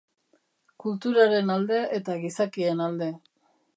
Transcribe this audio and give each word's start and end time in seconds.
Kulturaren 0.85 1.51
alde 1.57 1.81
eta 1.99 2.17
gizakien 2.25 2.83
alde. 2.87 3.11